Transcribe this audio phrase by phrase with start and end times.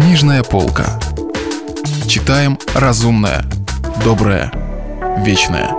[0.00, 0.98] Книжная полка.
[2.08, 3.44] Читаем разумное,
[4.02, 4.50] доброе,
[5.18, 5.76] вечное.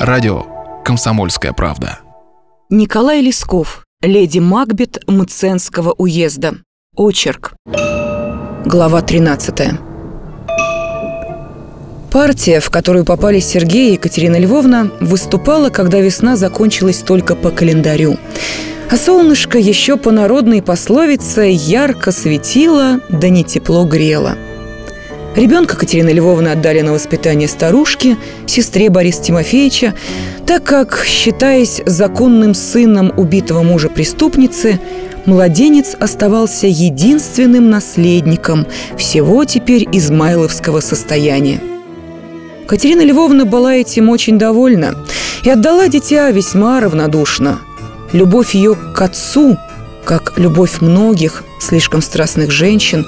[0.00, 0.42] Радио
[0.84, 2.00] «Комсомольская правда».
[2.68, 6.56] Николай Лесков, леди Макбет Мценского уезда.
[6.96, 7.52] Очерк.
[8.66, 9.78] Глава 13.
[12.10, 18.18] Партия, в которую попали Сергей и Екатерина Львовна, выступала, когда весна закончилась только по календарю.
[18.94, 24.38] А солнышко еще по народной пословице ярко светило, да не тепло грело.
[25.34, 28.16] Ребенка Катерины Львовны отдали на воспитание старушке,
[28.46, 29.94] сестре Бориса Тимофеевича,
[30.46, 34.78] так как, считаясь законным сыном убитого мужа преступницы,
[35.26, 38.64] младенец оставался единственным наследником
[38.96, 41.58] всего теперь измайловского состояния.
[42.68, 44.94] Катерина Львовна была этим очень довольна
[45.42, 47.58] и отдала дитя весьма равнодушно–
[48.14, 49.58] Любовь ее к отцу,
[50.04, 53.04] как любовь многих слишком страстных женщин,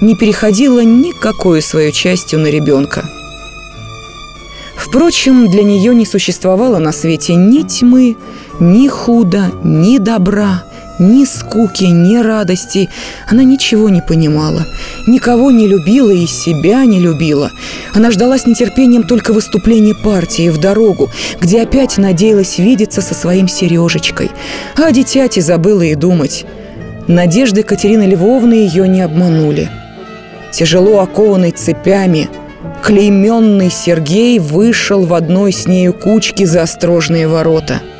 [0.00, 3.04] не переходила никакой своей частью на ребенка.
[4.76, 8.16] Впрочем, для нее не существовало на свете ни тьмы,
[8.60, 10.62] ни худа, ни добра–
[10.98, 12.88] ни скуки, ни радости.
[13.30, 14.66] Она ничего не понимала.
[15.06, 17.52] Никого не любила и себя не любила.
[17.94, 23.46] Она ждала с нетерпением только выступления партии в дорогу, где опять надеялась видеться со своим
[23.46, 24.30] Сережечкой.
[24.76, 26.44] А о дитяти забыла и думать.
[27.06, 29.70] Надежды Катерины Львовны ее не обманули.
[30.52, 32.28] Тяжело окованный цепями,
[32.82, 37.80] клейменный Сергей вышел в одной с нею кучке за острожные ворота–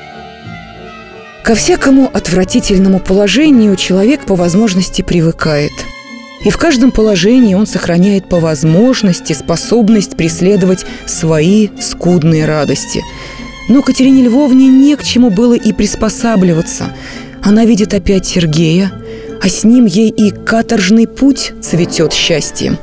[1.47, 5.71] Ко всякому отвратительному положению человек по возможности привыкает.
[6.45, 13.03] И в каждом положении он сохраняет по возможности способность преследовать свои скудные радости.
[13.69, 16.93] Но Катерине Львовне не к чему было и приспосабливаться.
[17.43, 18.93] Она видит опять Сергея,
[19.43, 22.79] а с ним ей и каторжный путь цветет счастьем.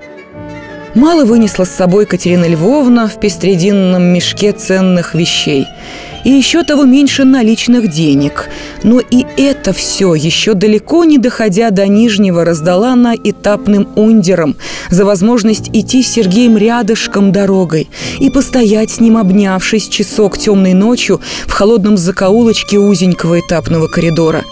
[0.95, 5.67] Мало вынесла с собой Катерина Львовна в пестрединном мешке ценных вещей–
[6.23, 8.49] и еще того меньше наличных денег.
[8.83, 14.55] Но и это все, еще далеко не доходя до Нижнего, раздала она этапным ундерам
[14.89, 17.89] за возможность идти с Сергеем рядышком дорогой
[18.19, 24.43] и постоять с ним, обнявшись часок темной ночью в холодном закоулочке узенького этапного коридора.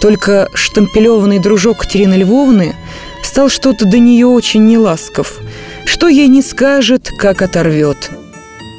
[0.00, 2.74] Только штампелеванный дружок Катерины Львовны
[3.22, 5.40] стал что-то до нее очень неласков.
[5.84, 8.10] Что ей не скажет, как оторвет–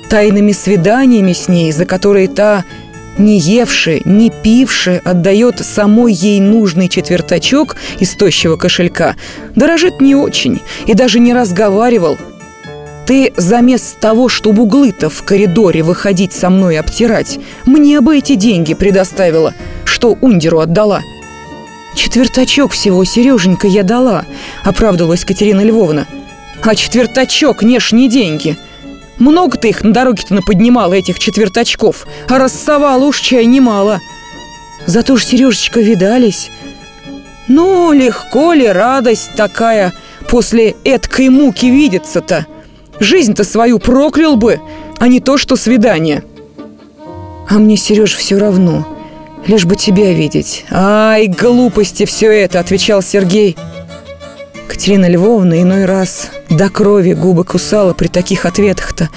[0.09, 2.63] тайными свиданиями с ней, за которые та,
[3.17, 9.15] не евши, не пивши, отдает самой ей нужный четвертачок из тощего кошелька,
[9.55, 12.17] дорожит не очень и даже не разговаривал.
[13.05, 18.73] Ты заместо того, чтобы углы-то в коридоре выходить со мной обтирать, мне бы эти деньги
[18.73, 19.53] предоставила,
[19.85, 21.01] что Ундеру отдала.
[21.95, 24.25] Четвертачок всего, Сереженька, я дала,
[24.63, 26.05] оправдывалась Катерина Львовна.
[26.61, 28.57] А четвертачок, не ж не деньги–
[29.19, 33.99] много ты их на дороге-то наподнимала, этих четвертачков, а рассовала уж чай немало.
[34.85, 36.49] Зато ж, Сережечка, видались.
[37.47, 39.93] Ну, легко ли радость такая
[40.29, 42.45] после эткой муки видеться-то?
[42.99, 44.59] Жизнь-то свою проклял бы,
[44.99, 46.23] а не то, что свидание.
[47.49, 48.87] А мне, Сереж, все равно.
[49.45, 50.65] Лишь бы тебя видеть.
[50.69, 53.55] Ай, глупости все это, отвечал Сергей.
[54.67, 59.09] Катерина Львовна иной раз до крови губы кусала при таких ответах-то,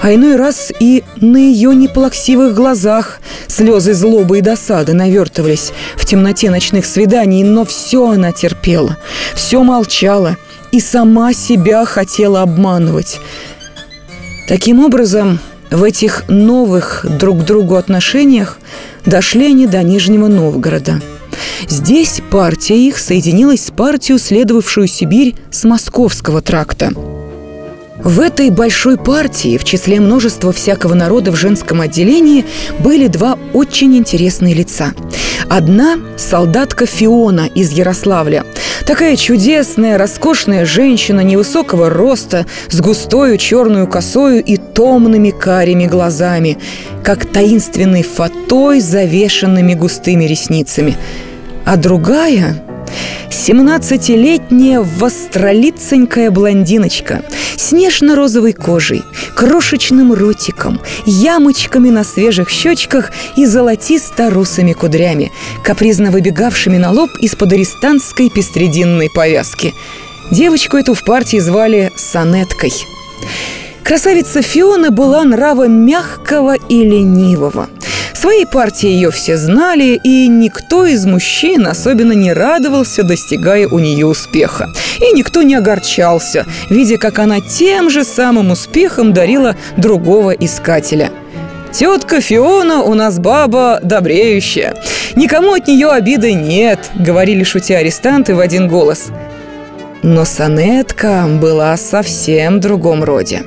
[0.00, 6.50] а иной раз и на ее неплаксивых глазах слезы злобы и досады навертывались в темноте
[6.50, 8.98] ночных свиданий, но все она терпела,
[9.34, 10.36] все молчала
[10.72, 13.20] и сама себя хотела обманывать.
[14.48, 15.38] Таким образом,
[15.70, 18.58] в этих новых друг к другу отношениях
[19.06, 21.00] дошли они до Нижнего Новгорода–
[21.68, 26.92] Здесь партия их соединилась с партией, следовавшую Сибирь с Московского тракта.
[28.02, 32.44] В этой большой партии, в числе множества всякого народа в женском отделении,
[32.80, 34.92] были два очень интересные лица.
[35.48, 38.44] Одна– солдатка Фиона из Ярославля.
[38.86, 46.58] Такая чудесная, роскошная женщина невысокого роста, с густою черную косою и томными карими глазами,
[47.04, 50.96] как таинственный фатой, завешенными густыми ресницами–
[51.64, 52.62] а другая–
[53.30, 57.22] семнадцатилетняя востролиценькая блондиночка
[57.56, 59.02] с нежно-розовой кожей,
[59.34, 65.32] крошечным ротиком, ямочками на свежих щечках и золотисто-русыми кудрями,
[65.64, 69.74] капризно выбегавшими на лоб из-под арестанской пестрединной повязки.
[70.30, 72.72] Девочку эту в партии звали Санеткой–
[73.84, 77.68] Красавица Фиона была нрава мягкого и ленивого.
[78.22, 84.06] Своей партии ее все знали, и никто из мужчин особенно не радовался, достигая у нее
[84.06, 84.72] успеха.
[85.00, 91.10] И никто не огорчался, видя, как она тем же самым успехом дарила другого искателя–
[91.72, 94.76] Тетка Фиона у нас баба добреющая.
[95.16, 99.06] Никому от нее обиды нет, говорили шутя арестанты в один голос.
[100.02, 103.42] Но сонетка была совсем другом роде.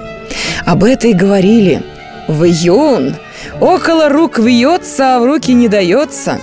[0.66, 1.84] Об этой говорили.
[2.28, 3.16] В июн
[3.62, 6.40] около рук вьется, а в руки не дается.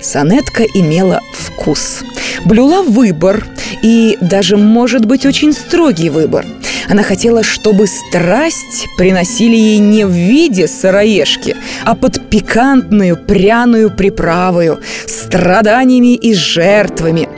[0.00, 2.04] Сонетка имела вкус.
[2.44, 3.46] Блюла выбор,
[3.82, 6.44] и даже, может быть, очень строгий выбор–
[6.88, 14.80] она хотела, чтобы страсть приносили ей не в виде сыроежки, а под пикантную пряную приправою,
[15.06, 17.28] страданиями и жертвами.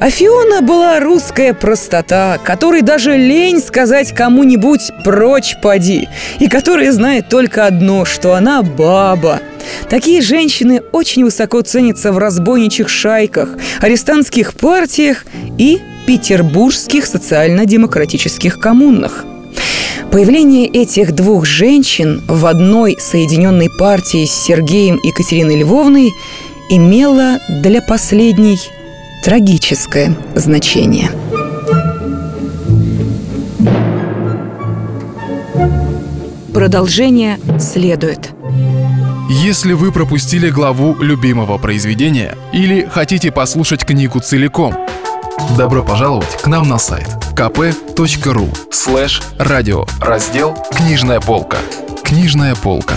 [0.00, 6.08] А Фиона была русская простота, которой даже лень сказать кому-нибудь «прочь поди»,
[6.38, 9.40] и которая знает только одно, что она баба.
[9.90, 13.50] Такие женщины очень высоко ценятся в разбойничьих шайках,
[13.80, 15.24] арестантских партиях
[15.58, 19.24] и петербургских социально-демократических коммунах.
[20.12, 26.12] Появление этих двух женщин в одной соединенной партии с Сергеем и Екатериной Львовной
[26.70, 28.58] имело для последней
[29.28, 31.10] трагическое значение.
[36.54, 38.30] Продолжение следует.
[39.28, 44.74] Если вы пропустили главу любимого произведения или хотите послушать книгу целиком–
[45.56, 51.58] Добро пожаловать к нам на сайт kp.ru слэш радио раздел «Книжная полка».
[52.02, 52.96] Книжная полка.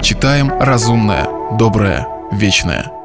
[0.00, 1.26] Читаем разумное,
[1.58, 3.01] доброе, вечное.